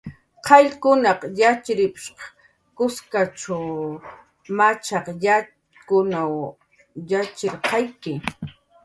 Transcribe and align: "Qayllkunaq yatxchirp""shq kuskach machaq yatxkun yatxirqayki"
"Qayllkunaq 0.47 1.21
yatxchirp""shq 1.39 2.17
kuskach 2.77 3.39
machaq 4.57 5.05
yatxkun 5.25 6.09
yatxirqayki" 7.11 8.13